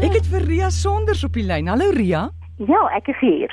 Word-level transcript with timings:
Ek 0.00 0.14
het 0.16 0.28
vir 0.32 0.46
Ria 0.48 0.70
Sonders 0.72 1.20
op 1.26 1.34
die 1.36 1.42
lyn. 1.44 1.66
Hallo 1.68 1.90
Ria. 1.92 2.22
Ja, 2.56 2.78
ek 2.96 3.10
is 3.12 3.18
hier. 3.20 3.50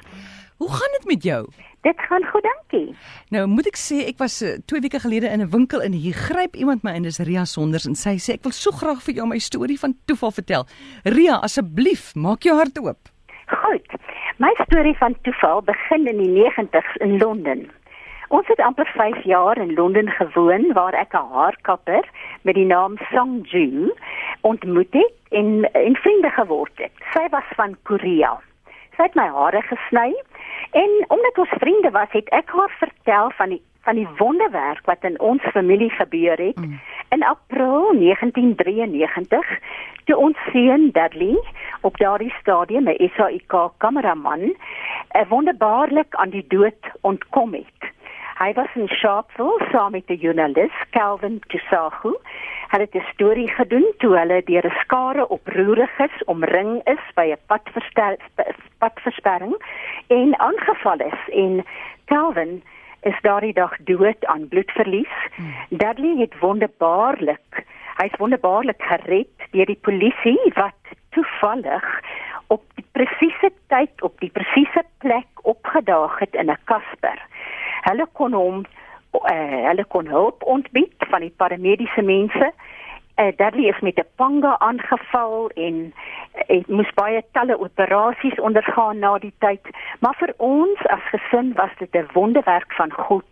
Hoe 0.63 0.69
gaan 0.71 0.93
dit 0.95 1.07
met 1.09 1.25
jou? 1.27 1.41
Dit 1.83 1.99
gaan 2.07 2.23
goed, 2.31 2.45
dankie. 2.45 2.93
Nou 3.35 3.41
moet 3.51 3.67
ek 3.67 3.75
sê 3.75 3.97
ek 4.07 4.21
was 4.23 4.37
2 4.39 4.55
uh, 4.55 4.83
weke 4.85 5.01
gelede 5.03 5.27
in 5.27 5.43
'n 5.43 5.51
winkel 5.51 5.83
en 5.83 5.91
hier 5.91 6.15
gryp 6.15 6.55
iemand 6.55 6.87
my 6.87 6.95
in 6.95 7.03
dis 7.03 7.19
Ria 7.19 7.43
Sonders 7.43 7.85
en 7.85 7.99
sy 7.99 8.15
sê 8.15 8.39
ek 8.39 8.47
wil 8.47 8.55
so 8.55 8.71
graag 8.71 9.03
vir 9.03 9.19
jou 9.19 9.27
my 9.27 9.39
storie 9.43 9.79
van 9.79 9.97
toeval 10.07 10.31
vertel. 10.31 10.63
Ria, 11.03 11.35
asseblief, 11.43 12.15
maak 12.15 12.47
jou 12.47 12.55
hart 12.55 12.79
oop. 12.79 13.11
Goed. 13.51 13.99
My 14.39 14.53
storie 14.63 14.95
van 14.97 15.19
toeval 15.27 15.61
begin 15.67 16.07
in 16.07 16.17
die 16.23 16.31
90's 16.31 16.95
in 17.03 17.17
Londen. 17.19 17.67
Ons 18.27 18.47
het 18.47 18.59
amper 18.59 18.87
5 18.95 19.23
jaar 19.23 19.57
in 19.57 19.73
Londen 19.73 20.09
gewoon 20.09 20.73
waar 20.73 20.93
ek 20.93 21.13
'n 21.13 21.31
haarkapper 21.31 22.09
met 22.41 22.55
die 22.55 22.65
naam 22.65 22.97
Song 23.11 23.39
Ju 23.43 23.93
ontmoet 24.41 24.93
het 24.93 25.13
en 25.29 25.69
en 25.71 25.95
vriende 25.95 26.29
geword 26.29 26.75
het. 26.75 26.91
Sy 27.13 27.29
was 27.29 27.47
van 27.55 27.77
Korea. 27.83 28.39
Sy 28.95 29.03
het 29.03 29.15
my 29.15 29.27
hare 29.27 29.61
gesny 29.61 30.15
en 30.71 30.91
omdat 31.07 31.37
ons 31.37 31.49
vriende 31.59 31.91
was, 31.91 32.11
het 32.11 32.29
ek 32.29 32.49
haar 32.49 32.75
vertel 32.79 33.31
van 33.31 33.49
die 33.49 33.61
van 33.87 33.95
die 33.95 34.07
wonderwerk 34.17 34.85
wat 34.85 35.03
in 35.07 35.19
ons 35.19 35.41
familie 35.41 35.89
gebeur 35.89 36.37
het. 36.37 36.55
Mm. 36.55 36.79
In 37.09 37.23
April 37.23 37.93
1993 37.99 39.59
toe 40.03 40.17
ons 40.17 40.37
seun 40.51 40.91
Dudley 40.91 41.39
op 41.81 41.97
daardie 41.97 42.33
stadium 42.39 42.89
'n 42.89 43.11
SAIK 43.15 43.53
kameraman 43.77 44.43
'n 45.15 45.27
wonderbaarlik 45.29 46.15
aan 46.15 46.29
die 46.29 46.45
dood 46.47 46.81
ontkom 47.01 47.53
het. 47.53 47.95
Hy 48.37 48.51
was 48.53 48.69
in 48.75 48.85
Sharpeville 48.87 49.65
saam 49.71 49.95
met 49.95 50.05
die 50.11 50.17
joernalis 50.21 50.73
Calvin 50.93 51.39
Tusahu. 51.49 52.11
Hulle 52.69 52.85
het 52.85 52.95
'n 52.95 53.09
storie 53.13 53.47
gedoen 53.49 53.87
toe 53.97 54.11
hulle 54.17 54.43
deur 54.45 54.65
'n 54.65 54.77
skare 54.83 55.27
oproeriges 55.27 56.23
omring 56.25 56.81
is 56.85 57.03
by 57.15 57.33
'n 57.33 57.41
padversperring 58.77 59.55
en 60.07 60.39
aangeval 60.39 60.99
is 60.99 61.21
en 61.33 61.65
Calvin 62.05 62.63
is 63.01 63.17
daardie 63.21 63.53
dag 63.53 63.73
dood 63.79 64.25
aan 64.25 64.47
bloedverlies. 64.47 65.15
Hmm. 65.35 65.53
Dudley 65.69 66.15
het 66.17 66.39
wonderbaarlik, 66.39 67.65
hy's 67.95 68.17
wonderbaarlik 68.17 68.81
gered 68.81 69.49
deur 69.51 69.65
die 69.65 69.81
polisie 69.81 70.51
wat 70.53 70.81
toevallig 71.09 72.01
op 72.47 72.63
die 72.75 72.85
presiese 72.91 73.51
tyd 73.67 74.01
op 74.01 74.19
die 74.19 74.29
presiese 74.29 74.83
plek 74.97 75.27
opgedaag 75.41 76.19
het 76.19 76.33
in 76.33 76.49
'n 76.51 76.57
kasper 76.63 77.19
hulle 77.89 78.07
kon 78.13 78.33
hom 78.33 78.65
uh, 79.13 79.67
hulle 79.67 79.85
kon 79.93 80.07
hulp 80.07 80.43
ontbied 80.43 81.07
van 81.11 81.25
die 81.25 81.33
paramediese 81.35 82.01
mense. 82.01 82.51
Uh, 83.17 83.31
Dudley 83.37 83.69
is 83.69 83.79
met 83.79 83.97
'n 83.99 84.05
panga 84.15 84.59
aangeval 84.59 85.49
en 85.49 85.93
uh, 86.49 86.63
moes 86.67 86.93
baie 86.93 87.23
talle 87.31 87.59
operasies 87.59 88.39
ondergaan 88.39 88.99
na 88.99 89.17
die 89.17 89.33
tyd. 89.39 89.61
Maar 89.99 90.15
vir 90.17 90.33
ons 90.37 90.85
as 90.85 91.05
gesin 91.11 91.53
was 91.53 91.71
dit 91.77 91.95
'n 91.95 92.09
wonderwerk 92.13 92.73
van 92.73 92.91
God 92.91 93.25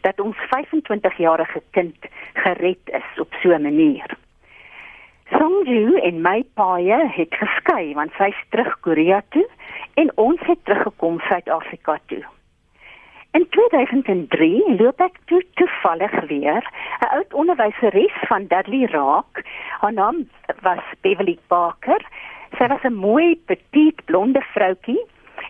dat 0.00 0.20
ons 0.20 0.36
25-jarige 0.36 1.62
kind 1.70 1.96
gered 2.34 2.84
is 2.84 3.20
op 3.20 3.34
so 3.42 3.48
'n 3.54 3.62
manier. 3.62 4.16
Songju 5.30 5.98
en 5.98 6.20
my 6.20 6.44
paie 6.54 6.98
het 7.06 7.34
geskei 7.34 7.94
want 7.94 8.12
sy's 8.12 8.44
terug 8.48 8.80
Korea 8.80 9.22
toe 9.28 9.46
en 9.94 10.10
ons 10.14 10.40
het 10.40 10.64
teruggekom 10.64 11.20
Suid-Afrika 11.20 11.98
toe. 12.06 12.24
In 13.38 13.46
2003 13.54 14.76
loop 14.80 15.02
ek 15.04 15.18
toe 15.30 15.38
toevallig 15.58 16.14
weer 16.30 16.64
'n 17.02 17.10
oud 17.16 17.34
onderwyseres 17.40 18.14
van 18.30 18.46
Dudley 18.50 18.86
Raak. 18.90 19.42
Haar 19.80 19.92
naam 19.92 20.16
was 20.66 20.82
Beverly 21.06 21.38
Parker. 21.46 22.02
Sy 22.56 22.66
was 22.66 22.82
'n 22.82 22.94
mooi, 22.94 23.36
petite, 23.46 24.02
blonde 24.04 24.42
vroutjie 24.54 25.02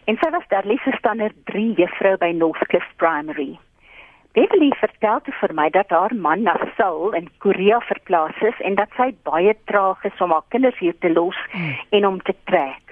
en 0.05 0.19
sy 0.21 0.31
was 0.31 0.49
Dudley 0.49 0.77
se 0.85 0.93
standaard 0.99 1.39
3 1.45 1.73
juffrou 1.81 2.17
by 2.17 2.31
Northcliffe 2.43 2.93
Primary. 2.97 3.59
Beverly 4.33 4.73
vertel 4.81 5.21
toe 5.21 5.35
vir 5.41 5.55
my 5.55 5.71
dat 5.71 5.89
haar 5.89 6.15
man 6.15 6.43
na 6.43 6.57
Seoul 6.77 7.13
in 7.13 7.31
Korea 7.39 7.81
verplaas 7.81 8.37
is 8.41 8.61
en 8.61 8.75
dat 8.75 8.93
sy 8.97 9.15
baie 9.23 9.57
traag 9.65 10.05
is 10.05 10.21
om 10.21 10.31
haar 10.31 10.45
kinders 10.49 10.79
hier 10.79 10.99
te 10.99 11.11
los 11.13 11.41
hmm. 11.51 11.75
en 11.91 12.07
om 12.07 12.21
te 12.21 12.35
trek. 12.45 12.88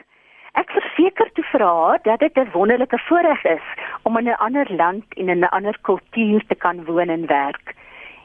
Ek 0.56 0.70
verseker 0.72 1.28
toe 1.36 1.44
vir 1.50 1.62
haar 1.68 1.98
dat 2.04 2.20
dit 2.24 2.38
'n 2.40 2.50
wonderlike 2.52 2.98
voorreg 3.08 3.42
is 3.44 3.66
om 4.08 4.16
in 4.16 4.28
'n 4.28 4.40
ander 4.46 4.66
land 4.76 5.04
en 5.14 5.28
in 5.28 5.44
'n 5.44 5.54
ander 5.58 5.76
kultuur 5.88 6.46
te 6.46 6.54
kan 6.54 6.84
woon 6.84 7.08
en 7.08 7.26
werk. 7.26 7.74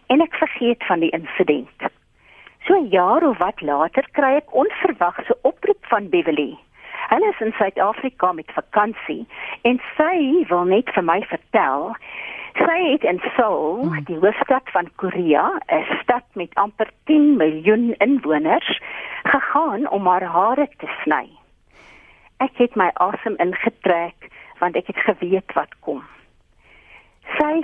En 0.08 0.22
ek 0.22 0.36
vergeet 0.36 0.84
van 0.86 1.00
die 1.00 1.10
insident. 1.10 1.78
So 2.66 2.74
'n 2.74 2.88
jaar 2.88 3.24
of 3.24 3.38
wat 3.38 3.62
later 3.62 4.06
kry 4.12 4.36
ek 4.36 4.56
onverwags 4.56 5.28
'n 5.30 5.40
oproep 5.42 5.86
van 5.86 6.10
Beverly. 6.10 6.58
Hulle 7.10 7.28
is 7.28 7.42
in 7.42 7.52
Suid-Afrika 7.52 8.32
met 8.32 8.52
vakansie 8.54 9.28
en 9.62 9.82
sy 9.98 10.46
wil 10.48 10.64
net 10.64 10.90
vir 10.90 11.04
my 11.04 11.22
vertel 11.22 11.96
sy 12.54 12.92
het 12.92 13.04
in 13.04 13.22
Seoul, 13.36 13.82
hmm. 13.82 14.04
die 14.04 14.20
hoofstad 14.20 14.64
van 14.72 14.90
Korea, 14.96 15.60
'n 15.68 15.86
stad 16.02 16.24
met 16.34 16.56
amper 16.56 16.90
10 17.04 17.38
miljoen 17.38 17.96
inwoners, 17.98 18.80
gegaan 19.24 19.90
om 19.90 20.08
haar 20.08 20.24
hare 20.24 20.68
te 20.78 20.88
sny 21.04 21.41
ek 22.42 22.58
het 22.58 22.76
my 22.80 22.90
asem 23.04 23.38
ingetrek 23.44 24.30
want 24.62 24.78
ek 24.78 24.92
het 24.92 25.00
geweet 25.06 25.54
wat 25.58 25.74
kom. 25.86 26.02
Sy 27.38 27.62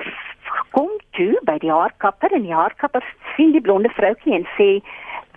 kom 0.76 0.90
toe 1.18 1.34
by 1.50 1.58
die 1.62 1.74
haarkapper 1.74 2.34
en 2.38 2.46
die 2.48 2.56
haarkapper 2.56 3.06
sien 3.36 3.54
die 3.56 3.62
blonde 3.62 3.92
vroutjie 3.98 4.36
en 4.38 4.48
sê 4.56 4.70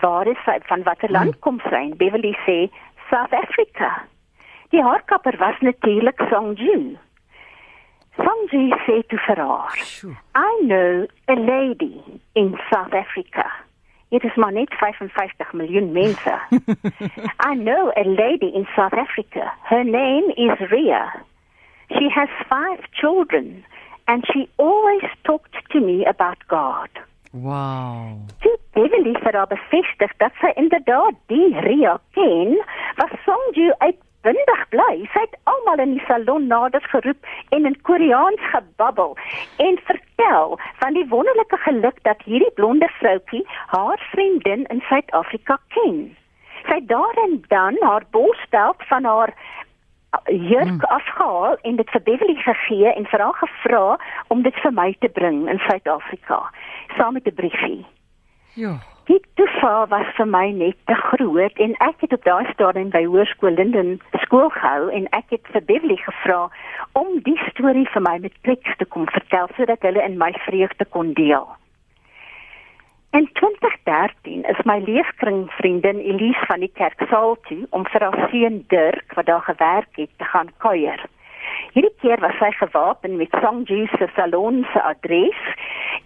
waar 0.00 0.28
is 0.28 0.40
sy 0.46 0.56
van 0.68 0.84
watter 0.88 1.12
land 1.12 1.34
hmm. 1.34 1.42
kom 1.44 1.60
sy? 1.68 1.82
En 1.90 1.96
Beverly 2.00 2.32
sê 2.46 2.58
South 3.10 3.34
Africa. 3.36 3.90
Die 4.72 4.82
haarkapper 4.84 5.36
was 5.40 5.58
natuurlik 5.66 6.20
Songju. 6.30 6.96
Songju 8.20 8.62
sê 8.86 9.00
toe 9.08 9.18
vir 9.26 9.40
haar, 9.44 9.80
I 10.36 10.52
know 10.62 11.06
a 11.28 11.36
lady 11.36 12.20
in 12.34 12.56
South 12.70 12.94
Africa. 12.94 13.48
It 14.10 14.24
is 14.24 14.34
maar 14.34 14.52
net 14.52 14.74
55 14.74 15.52
miljoen 15.52 15.92
mense. 15.92 16.38
I 17.50 17.54
know 17.54 17.92
a 17.96 18.04
lady 18.04 18.50
in 18.54 18.66
South 18.76 18.92
Africa. 18.92 19.52
Her 19.62 19.84
name 19.84 20.32
is 20.34 20.58
Ria. 20.70 21.22
She 21.88 22.08
has 22.08 22.28
five 22.48 22.80
children 22.90 23.64
and 24.06 24.26
she 24.32 24.48
always 24.56 25.04
talked 25.22 25.56
to 25.70 25.80
me 25.80 26.04
about 26.04 26.38
God. 26.48 26.90
Wow. 27.32 28.18
Toe 28.42 28.58
Beverly 28.72 29.14
vir 29.22 29.36
haar 29.38 29.46
bevestig 29.46 30.12
dat 30.18 30.34
sy 30.42 30.50
inderdaad 30.58 31.14
die 31.30 31.54
Ria 31.62 31.98
ken, 32.18 32.58
was 32.98 33.14
Songju 33.26 33.70
uit 33.78 33.98
windig 34.26 34.68
bly. 34.74 34.94
Sy 35.14 35.22
het 35.22 35.38
almal 35.52 35.84
in 35.86 35.94
die 35.96 36.04
salon 36.08 36.50
nader 36.50 36.82
geroep 36.90 37.30
en 37.54 37.66
in 37.70 37.80
Koreaans 37.86 38.42
gebabbel 38.50 39.16
en 39.56 39.78
vertel 39.86 40.09
van 40.78 40.92
die 40.92 41.06
wonderlike 41.08 41.56
geluk 41.56 42.02
dat 42.02 42.22
hierdie 42.24 42.52
blonde 42.54 42.88
vroutjie 42.88 43.46
haar 43.66 44.08
vriendin 44.12 44.64
in 44.64 44.80
Suid-Afrika 44.88 45.58
ken. 45.68 46.16
Sy 46.68 46.80
daarin 46.86 47.44
dan 47.48 47.76
haar 47.80 48.04
borsbelt 48.10 48.82
van 48.88 49.04
haar 49.04 49.34
jurk 50.26 50.68
hmm. 50.68 50.80
afgehaal 50.80 51.56
en 51.62 51.76
dit 51.76 51.90
vir 51.90 52.02
Beverly 52.02 52.34
gegee 52.34 52.92
en 52.92 53.06
vir 53.06 53.20
haar 53.20 53.34
gevra 53.34 53.98
om 54.28 54.42
dit 54.42 54.54
vir 54.62 54.72
my 54.72 54.96
te 54.98 55.08
bring 55.08 55.48
in 55.48 55.58
Suid-Afrika 55.68 56.42
saam 56.96 57.12
met 57.12 57.26
'n 57.26 57.34
briefie. 57.34 57.86
Ja 58.54 58.78
die 59.10 59.20
toeval 59.34 59.88
was 59.90 60.06
vir 60.16 60.28
my 60.30 60.44
net 60.54 60.76
te 60.86 60.94
groot 60.94 61.56
en 61.64 61.72
ek 61.86 62.04
het 62.04 62.12
op 62.14 62.26
daai 62.28 62.46
stadium 62.52 62.92
by 62.94 63.00
Hoërskool 63.08 63.56
Linden 63.58 63.96
skool 64.22 64.52
gehou 64.54 64.90
en 64.98 65.08
ek 65.18 65.34
het 65.34 65.50
vir 65.54 65.64
Beverly 65.70 65.96
gevra 65.98 66.44
om 67.00 67.16
die 67.26 67.38
storie 67.48 67.88
vir 67.94 68.04
my 68.06 68.16
met 68.26 68.36
teks 68.46 68.76
te 68.78 68.86
kom 68.94 69.08
vertel 69.10 69.50
sodat 69.56 69.82
hulle 69.88 70.04
in 70.06 70.18
my 70.20 70.30
vreugde 70.46 70.86
kon 70.94 71.10
deel. 71.18 71.48
In 73.18 73.26
2013 73.40 74.44
is 74.52 74.64
my 74.70 74.78
leefkring 74.86 75.48
vriendin 75.58 75.98
Elise 76.12 76.46
van 76.46 76.62
die 76.62 76.70
kerk 76.78 77.02
saal 77.10 77.34
toe 77.48 77.64
om 77.74 77.88
vir 77.90 78.06
haar 78.06 78.28
seun 78.30 78.62
Dirk 78.70 79.16
wat 79.18 79.26
daar 79.32 79.42
gewerk 79.48 80.04
het 80.04 80.12
te 80.22 80.30
gaan 80.34 80.54
kuier. 80.62 81.02
Hierdie 81.74 81.94
keer 82.02 82.22
was 82.22 82.38
sy 82.38 82.52
gewapen 82.60 83.18
met 83.18 83.34
Songju 83.42 83.88
se 83.96 84.06
salon 84.14 84.62
se 84.72 84.82
adres 84.82 85.42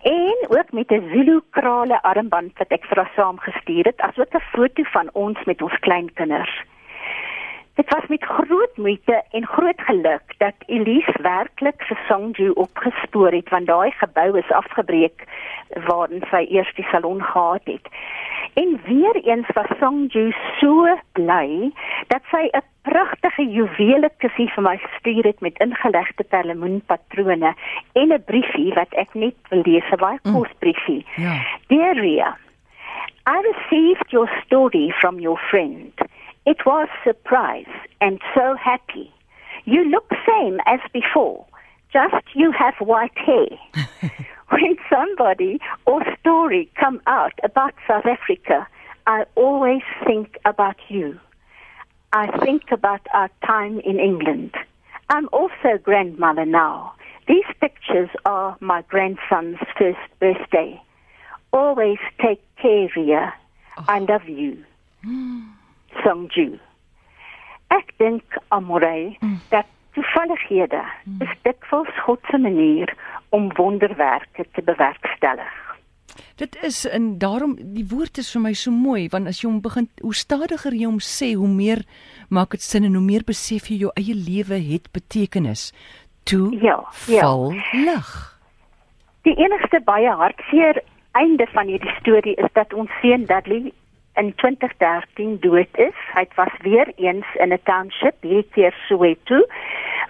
en 0.05 0.37
ook 0.49 0.73
met 0.73 0.91
'n 0.91 1.09
Zulu 1.13 1.41
krale 1.51 2.03
armband 2.03 2.59
wat 2.59 2.69
ek 2.69 2.85
vir 2.85 2.97
haar 2.97 3.13
saamgestuur 3.15 3.85
het, 3.85 4.01
asook 4.01 4.35
'n 4.35 4.49
foto 4.53 4.83
van 4.83 5.09
ons 5.13 5.45
met 5.45 5.63
ons 5.63 5.79
kleinkinders. 5.79 6.63
Dit 7.75 7.91
was 7.91 8.07
met 8.07 8.25
groot 8.25 8.77
moeite 8.77 9.23
en 9.31 9.47
groot 9.47 9.81
geluk 9.81 10.35
dat 10.39 10.55
Elise 10.67 11.19
werklik 11.23 11.83
vir 11.83 11.99
Songju 12.09 12.51
opgespoor 12.51 13.33
het 13.33 13.49
want 13.49 13.67
daai 13.67 13.91
gebou 13.91 14.39
is 14.39 14.51
afgebreek 14.51 15.25
waarin 15.87 16.23
sy 16.31 16.47
eers 16.51 16.75
die 16.75 16.87
salon 16.91 17.23
gehad 17.23 17.65
het. 17.65 17.89
En 18.55 18.81
weer 18.85 19.17
eens 19.17 19.47
was 19.55 19.79
Songju 19.81 20.33
so 20.61 20.99
bly 21.13 21.73
dat 22.09 22.23
sy 22.31 22.49
'n 22.53 22.63
pragtige 22.83 23.45
juwele 23.57 24.11
kussie 24.19 24.49
vir 24.55 24.63
my 24.63 24.77
gestuur 24.77 25.25
het 25.25 25.41
met 25.41 25.59
ingelegde 25.59 26.25
perlemoenpatrone 26.25 27.55
en 27.93 28.13
'n 28.13 28.25
briefie 28.25 28.75
wat 28.75 28.93
ek 28.95 29.15
net 29.15 29.35
wil 29.49 29.63
lees, 29.65 29.91
'n 29.91 29.97
baie 29.97 30.19
kos 30.23 30.53
briefie. 30.59 31.07
Mm. 31.17 31.23
Ja. 31.25 31.35
Dear 31.69 31.95
Ria, 31.95 32.37
I 33.27 33.37
received 33.53 34.11
your 34.11 34.29
story 34.45 34.93
from 35.01 35.19
your 35.19 35.39
friend. 35.39 35.93
It 36.45 36.65
was 36.65 36.89
surprise 37.03 37.75
and 37.99 38.23
so 38.35 38.55
happy. 38.55 39.11
You 39.65 39.85
look 39.89 40.13
same 40.27 40.61
as 40.67 40.81
before, 40.93 41.45
just 41.93 42.35
you 42.35 42.53
have 42.53 42.75
white 42.79 43.19
hair. 43.19 43.49
when 44.51 44.77
somebody 44.91 45.59
or 45.87 46.03
story 46.21 46.71
come 46.75 47.01
out 47.07 47.33
about 47.43 47.73
South 47.89 48.07
Africa, 48.07 48.67
I 49.07 49.25
always 49.37 49.83
think 50.07 50.37
about 50.45 50.77
you. 50.89 51.19
I 52.15 52.29
think 52.45 52.71
about 52.71 53.01
our 53.13 53.29
time 53.45 53.81
in 53.81 53.99
England. 53.99 54.55
I'm 55.11 55.29
also 55.33 55.79
grandmother 55.83 56.45
now. 56.45 56.95
These 57.27 57.51
pictures 57.61 58.09
are 58.25 58.57
my 58.61 58.83
grandson's 58.83 59.59
first 59.77 59.99
birthday. 60.21 60.81
Always 61.53 61.99
take 62.23 62.41
care, 62.63 62.89
Ria. 62.95 63.35
I 63.89 63.99
oh. 63.99 64.05
love 64.05 64.29
you. 64.29 64.65
Songju. 66.05 66.61
Ek 67.75 67.91
dink 67.99 68.39
Amorey 68.53 69.17
hmm. 69.19 69.41
dat 69.51 69.67
toevallighede 69.99 70.85
hmm. 71.03 71.19
is 71.27 71.35
dikwels 71.43 71.91
God 72.07 72.23
se 72.31 72.39
manier 72.39 72.95
om 73.35 73.51
wonderwerke 73.57 74.47
te 74.53 74.63
bewerkstellig. 74.63 75.64
Dit 76.37 76.57
is 76.67 76.85
en 76.87 77.19
daarom 77.19 77.55
die 77.75 77.87
woord 77.91 78.19
is 78.19 78.33
vir 78.35 78.43
my 78.43 78.53
so 78.59 78.71
mooi 78.75 79.09
want 79.13 79.29
as 79.31 79.41
jy 79.43 79.49
hom 79.49 79.61
begin 79.63 79.89
hoe 80.03 80.15
stadiger 80.15 80.75
jy 80.75 80.87
hom 80.89 80.99
sê 80.99 81.35
hoe 81.39 81.49
meer 81.49 81.85
maak 82.29 82.51
dit 82.57 82.63
sin 82.63 82.85
en 82.85 82.95
hoe 82.99 83.05
meer 83.05 83.23
besef 83.27 83.69
jy 83.71 83.77
jou 83.85 83.93
eie 83.95 84.15
lewe 84.15 84.59
het 84.73 84.91
betekenis. 84.93 85.73
Toe 86.25 86.51
Ja, 86.61 86.81
ja. 87.07 87.21
val 87.21 87.53
lig. 87.73 88.11
Die 89.23 89.37
enigste 89.37 89.81
baie 89.85 90.11
hartseer 90.11 90.83
einde 91.13 91.47
van 91.53 91.67
hierdie 91.71 91.95
storie 92.01 92.35
is 92.37 92.51
dat 92.55 92.73
ons 92.75 92.91
seun 93.01 93.27
Dudley 93.31 93.73
in 94.17 94.35
2013 94.43 95.39
dood 95.41 95.71
is. 95.79 95.95
Hy 96.15 96.27
was 96.37 96.53
weer 96.63 96.91
eens 96.97 97.27
in 97.39 97.53
'n 97.53 97.59
township, 97.65 98.17
hierdie 98.23 98.51
keer 98.55 98.75
Soweto, 98.89 99.39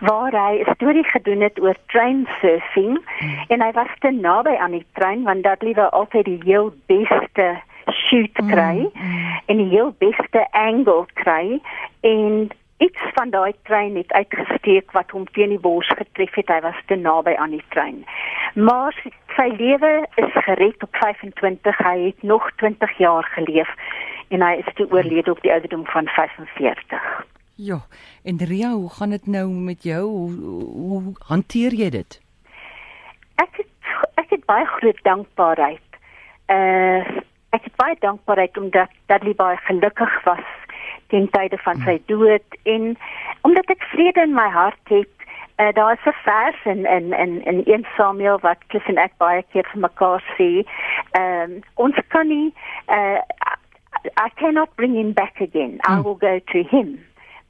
waar 0.00 0.32
hy 0.32 0.62
'n 0.62 0.75
storie 0.75 1.05
gedoen 1.05 1.41
het 1.41 1.61
oor 1.61 1.76
train 1.87 2.29
surfing 2.41 2.99
hmm. 3.19 3.44
en 3.49 3.62
hy 3.62 3.73
was 3.73 3.93
te 3.99 4.11
naby 4.11 4.56
aan 4.56 4.70
die 4.70 4.87
trein 4.93 5.23
want 5.23 5.43
Dudley 5.43 5.75
wou 5.75 5.88
altyd 5.91 6.25
die 6.25 6.41
heel 6.44 6.75
beste 6.87 7.62
shoot 7.93 8.32
kry 8.32 8.88
mm. 8.93 9.41
en 9.46 9.56
die 9.56 9.69
heel 9.69 9.94
beste 9.99 10.46
angle 10.50 11.05
kry 11.14 11.61
en 12.00 12.50
iets 12.79 13.02
van 13.14 13.31
daai 13.31 13.52
trein 13.62 13.96
het 13.96 14.12
uitgesteek 14.12 14.93
wat 14.93 15.11
hom 15.11 15.26
teen 15.32 15.49
die 15.55 15.61
bors 15.61 15.88
getref 15.88 16.35
het. 16.35 16.49
Hy 16.49 16.61
was 16.61 16.81
te 16.87 16.97
naby 16.97 17.37
aan 17.38 17.55
die 17.55 17.64
trein. 17.69 18.02
Maar 18.55 18.97
sy 19.37 19.49
lewe 19.58 19.93
is 20.20 20.32
gered 20.47 20.82
op 20.82 20.97
25. 21.02 21.79
Hy 21.79 21.99
het 22.06 22.23
nog 22.23 22.50
20 22.56 22.99
jaar 22.99 23.29
geleef 23.37 23.70
en 24.29 24.43
hy 24.43 24.56
is 24.64 24.75
toe 24.75 24.88
oorlede 24.90 25.31
op 25.31 25.43
die 25.43 25.52
ouderdom 25.52 25.87
van 25.87 26.11
45. 26.17 27.25
Ja, 27.56 27.81
en 28.23 28.39
Ria, 28.39 28.71
hoe 28.71 28.91
gaan 28.91 29.11
dit 29.11 29.27
nou 29.27 29.49
met 29.49 29.83
jou? 29.83 30.03
Hoe, 30.03 30.65
hoe 30.65 31.12
hanteer 31.27 31.73
jy 31.73 31.91
dit? 31.91 32.21
Ek 33.35 33.61
het 33.61 33.71
ek 34.15 34.31
het 34.31 34.45
baie 34.47 34.67
groot 34.67 34.99
dankbaarheid. 35.03 36.01
Uh 36.51 37.23
ek 37.55 37.69
het 37.69 37.77
baie 37.79 37.95
dankbaarheid 38.03 38.59
omdat 38.59 38.91
Dudley 39.06 39.35
baie 39.39 39.56
gelukkig 39.56 40.15
was 40.25 40.47
ten 41.15 41.29
tye 41.31 41.59
van 41.62 41.79
sy 41.87 42.01
dood 42.11 42.56
en 42.62 42.97
omdat 43.47 43.71
ek 43.71 43.87
vrede 43.93 44.27
in 44.27 44.35
my 44.35 44.49
hart 44.50 44.91
het. 44.91 45.11
Uh, 45.62 45.71
daar 45.73 45.93
is 45.95 46.07
'n 46.11 46.17
vers 46.27 46.65
in 46.65 46.83
in 46.87 47.12
in 47.12 47.45
in 47.45 47.62
1 47.65 47.87
Samuel 47.97 48.39
wat 48.41 48.67
Cliff 48.67 48.89
en 48.89 48.99
ek 48.99 49.15
baie 49.17 49.45
keer 49.53 49.69
vir 49.73 49.81
mekaar 49.81 50.23
sê. 50.37 50.67
Ehm 51.11 51.50
um, 51.50 51.62
ons 51.75 51.95
kan 52.09 52.27
nie 52.29 52.53
uh 52.89 53.23
I 54.21 54.29
cannot 54.37 54.77
bring 54.77 54.95
him 54.95 55.12
back 55.12 55.41
again. 55.41 55.79
I 55.87 56.00
will 56.00 56.17
go 56.17 56.39
to 56.53 56.62
him, 56.62 56.99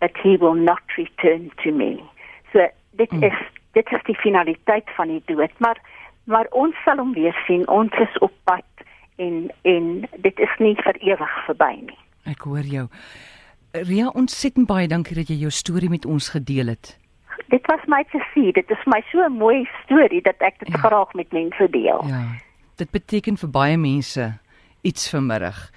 but 0.05 0.17
he 0.23 0.37
will 0.43 0.55
not 0.71 0.83
return 1.01 1.51
to 1.65 1.73
me. 1.73 1.93
So 2.53 2.59
dit 3.01 3.11
Mm. 3.12 3.23
is 3.31 3.39
dit 3.73 3.87
is 3.93 4.03
die 4.06 4.15
finaliteit 4.23 4.91
van 4.97 5.09
die 5.09 5.23
dood, 5.27 5.51
maar 5.59 5.79
maar 6.27 6.47
ons 6.51 6.75
sal 6.85 6.97
hom 6.97 7.12
weer 7.15 7.37
sien. 7.47 7.65
Ons 7.69 7.93
is 8.01 8.19
op 8.19 8.33
pad 8.45 8.65
en 9.17 9.51
en 9.62 9.89
dit 10.27 10.39
is 10.39 10.55
nie 10.59 10.75
vir 10.85 10.97
ewig 11.01 11.33
verby 11.47 11.73
nie. 11.89 11.99
Ek 12.25 12.41
hoor 12.49 12.65
jou. 12.77 12.87
Ria, 13.73 14.09
ontsettend 14.15 14.67
baie 14.71 14.89
dankie 14.89 15.17
dat 15.17 15.29
jy 15.29 15.37
jou 15.43 15.51
storie 15.51 15.91
met 15.91 16.05
ons 16.07 16.29
gedeel 16.31 16.67
het. 16.67 16.99
Dit 17.50 17.67
was 17.67 17.81
my 17.87 18.05
te 18.12 18.21
sien. 18.35 18.53
Dit 18.53 18.71
is 18.71 18.85
my 18.87 19.00
so 19.11 19.19
'n 19.27 19.33
mooi 19.39 19.69
storie 19.85 20.23
dat 20.23 20.37
ek 20.39 20.59
dit 20.59 20.69
Ja. 20.69 20.79
graag 20.79 21.12
met 21.15 21.33
mense 21.33 21.71
deel. 21.71 22.05
Ja. 22.07 22.23
Dit 22.77 22.91
beteken 22.91 23.37
vir 23.37 23.50
baie 23.50 23.77
mense 23.77 24.39
iets 24.83 25.11
vanmiddag. 25.11 25.71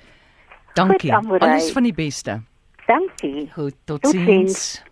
Dankie. 0.74 1.14
Amorey. 1.14 1.50
Alles 1.50 1.72
van 1.72 1.84
die 1.84 1.94
beste. 1.94 2.42
Dankie. 2.88 3.52
Goed, 3.54 3.76
Totsiens. 3.86 4.14
totsiens. 4.14 4.84